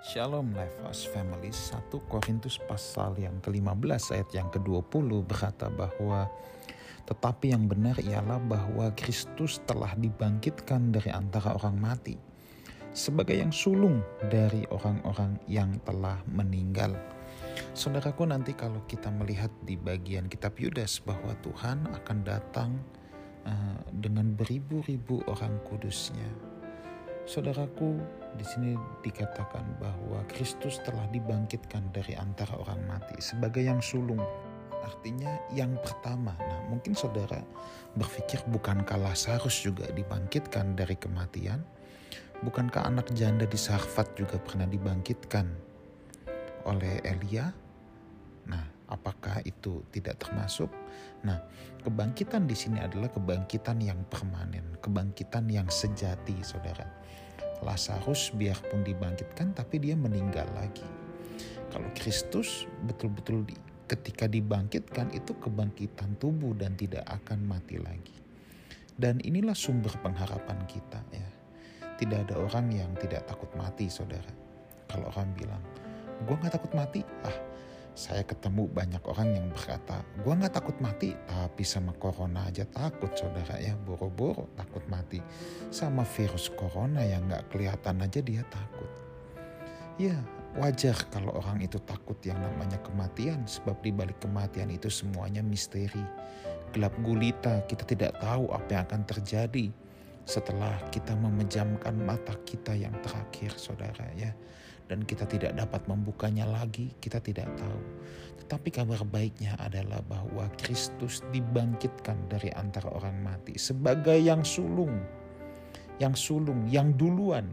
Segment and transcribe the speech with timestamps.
[0.00, 6.24] Shalom Life House Family 1 Korintus pasal yang ke-15 ayat yang ke-20 berkata bahwa
[7.04, 12.16] tetapi yang benar ialah bahwa Kristus telah dibangkitkan dari antara orang mati
[12.96, 16.96] sebagai yang sulung dari orang-orang yang telah meninggal.
[17.76, 22.72] Saudaraku nanti kalau kita melihat di bagian kitab Yudas bahwa Tuhan akan datang
[23.44, 26.49] uh, dengan beribu-ribu orang kudusnya
[27.30, 27.94] Saudaraku,
[28.34, 28.74] di sini
[29.06, 34.18] dikatakan bahwa Kristus telah dibangkitkan dari antara orang mati sebagai yang sulung.
[34.82, 36.34] Artinya yang pertama.
[36.34, 37.38] Nah, mungkin saudara
[37.94, 41.62] berpikir bukankah Lazarus juga dibangkitkan dari kematian?
[42.42, 45.46] Bukankah anak janda di Sarfat juga pernah dibangkitkan
[46.66, 47.46] oleh Elia?
[48.90, 50.66] Apakah itu tidak termasuk?
[51.22, 51.38] Nah,
[51.86, 56.84] kebangkitan di sini adalah kebangkitan yang permanen, kebangkitan yang sejati, saudara.
[57.62, 60.84] Lazarus biarpun dibangkitkan tapi dia meninggal lagi.
[61.70, 63.54] Kalau Kristus betul-betul di,
[63.86, 68.16] ketika dibangkitkan itu kebangkitan tubuh dan tidak akan mati lagi.
[69.00, 71.28] Dan inilah sumber pengharapan kita ya.
[71.94, 74.32] Tidak ada orang yang tidak takut mati saudara.
[74.88, 75.62] Kalau orang bilang,
[76.24, 77.36] gue gak takut mati, ah
[78.00, 83.12] saya ketemu banyak orang yang berkata, gue nggak takut mati, tapi sama corona aja takut
[83.12, 85.20] saudara ya, boro-boro takut mati.
[85.68, 88.88] Sama virus corona yang nggak kelihatan aja dia takut.
[90.00, 90.16] Ya
[90.56, 96.00] wajar kalau orang itu takut yang namanya kematian, sebab di balik kematian itu semuanya misteri.
[96.72, 99.68] Gelap gulita, kita tidak tahu apa yang akan terjadi
[100.30, 104.30] setelah kita memejamkan mata kita yang terakhir saudara ya.
[104.86, 107.82] Dan kita tidak dapat membukanya lagi kita tidak tahu.
[108.42, 114.98] Tetapi kabar baiknya adalah bahwa Kristus dibangkitkan dari antara orang mati sebagai yang sulung
[115.98, 117.46] yang sulung yang duluan.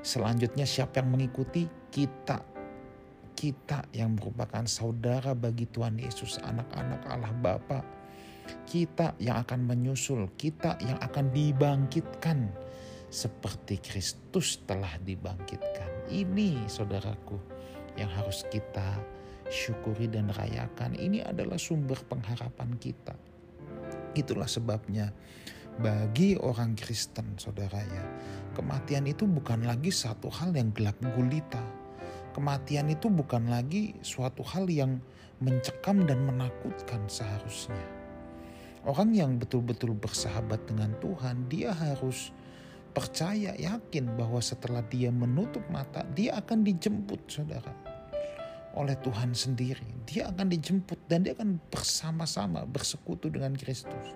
[0.00, 1.68] Selanjutnya siapa yang mengikuti?
[1.92, 2.56] Kita
[3.36, 7.84] kita yang merupakan saudara bagi Tuhan Yesus anak-anak Allah Bapa
[8.66, 12.50] kita yang akan menyusul, kita yang akan dibangkitkan
[13.06, 16.10] seperti Kristus telah dibangkitkan.
[16.10, 17.38] Ini saudaraku
[17.96, 18.98] yang harus kita
[19.48, 20.98] syukuri dan rayakan.
[20.98, 23.14] Ini adalah sumber pengharapan kita.
[24.18, 25.12] Itulah sebabnya
[25.76, 28.04] bagi orang Kristen saudara ya,
[28.56, 31.62] kematian itu bukan lagi satu hal yang gelap gulita.
[32.32, 35.00] Kematian itu bukan lagi suatu hal yang
[35.40, 38.05] mencekam dan menakutkan seharusnya
[38.86, 42.30] Orang yang betul-betul bersahabat dengan Tuhan, dia harus
[42.94, 47.74] percaya, yakin bahwa setelah dia menutup mata, dia akan dijemput, saudara,
[48.78, 50.06] oleh Tuhan sendiri.
[50.06, 54.14] Dia akan dijemput dan dia akan bersama-sama bersekutu dengan Kristus.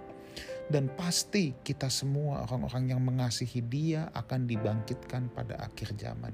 [0.71, 6.31] Dan pasti kita semua orang-orang yang mengasihi dia akan dibangkitkan pada akhir zaman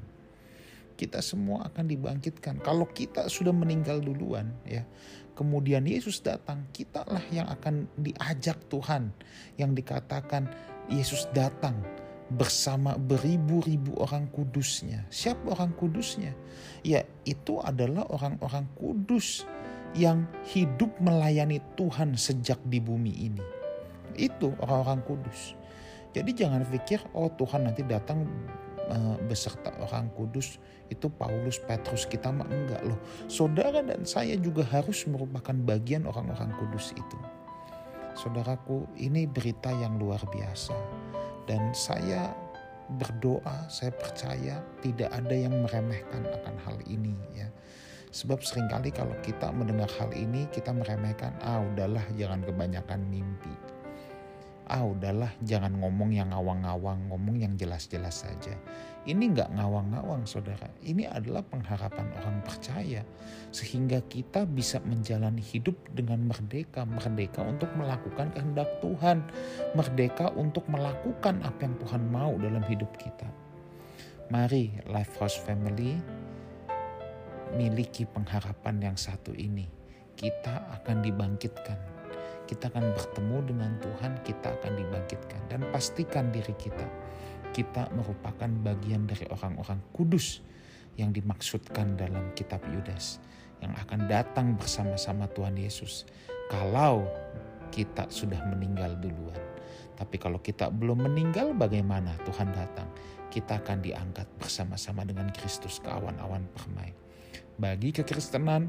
[0.97, 2.65] kita semua akan dibangkitkan.
[2.65, 4.83] Kalau kita sudah meninggal duluan, ya,
[5.37, 9.13] kemudian Yesus datang, kitalah yang akan diajak Tuhan,
[9.61, 10.49] yang dikatakan
[10.89, 11.77] Yesus datang
[12.33, 15.07] bersama beribu-ribu orang kudusnya.
[15.13, 16.35] Siapa orang kudusnya?
[16.83, 19.47] Ya, itu adalah orang-orang kudus
[19.95, 23.45] yang hidup melayani Tuhan sejak di bumi ini.
[24.19, 25.55] Itu orang-orang kudus.
[26.17, 28.25] Jadi jangan pikir, oh Tuhan nanti datang
[29.27, 32.99] beserta orang kudus itu Paulus, Petrus kita mah enggak loh.
[33.27, 37.19] Saudara dan saya juga harus merupakan bagian orang-orang kudus itu.
[38.17, 40.73] Saudaraku, ini berita yang luar biasa.
[41.45, 42.31] Dan saya
[42.87, 47.51] berdoa, saya percaya tidak ada yang meremehkan akan hal ini ya.
[48.15, 53.76] Sebab sering kali kalau kita mendengar hal ini kita meremehkan, ah udahlah jangan kebanyakan mimpi
[54.67, 58.59] ah udahlah jangan ngomong yang ngawang-ngawang, ngomong yang jelas-jelas saja.
[59.07, 63.07] Ini nggak ngawang-ngawang saudara, ini adalah pengharapan orang percaya.
[63.55, 69.23] Sehingga kita bisa menjalani hidup dengan merdeka, merdeka untuk melakukan kehendak Tuhan,
[69.79, 73.31] merdeka untuk melakukan apa yang Tuhan mau dalam hidup kita.
[74.27, 75.95] Mari Life House Family
[77.55, 79.71] miliki pengharapan yang satu ini.
[80.19, 81.96] Kita akan dibangkitkan
[82.47, 85.41] kita akan bertemu dengan Tuhan, kita akan dibangkitkan.
[85.51, 86.87] Dan pastikan diri kita,
[87.51, 90.41] kita merupakan bagian dari orang-orang kudus
[90.95, 93.19] yang dimaksudkan dalam kitab Yudas.
[93.59, 96.07] Yang akan datang bersama-sama Tuhan Yesus.
[96.47, 97.09] Kalau
[97.75, 99.43] kita sudah meninggal duluan.
[99.97, 102.87] Tapi kalau kita belum meninggal bagaimana Tuhan datang?
[103.33, 106.93] Kita akan diangkat bersama-sama dengan Kristus ke awan-awan permai.
[107.57, 108.69] Bagi kekristenan,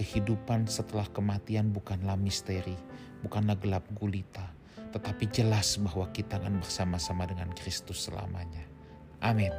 [0.00, 2.72] kehidupan setelah kematian bukanlah misteri,
[3.20, 4.48] bukanlah gelap gulita,
[4.96, 8.64] tetapi jelas bahwa kita akan bersama-sama dengan Kristus selamanya.
[9.20, 9.52] Amin.